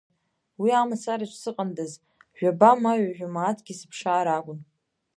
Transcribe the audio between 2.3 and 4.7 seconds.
жәаба ма ҩажәа мааҭгьы сыԥшаар акәын.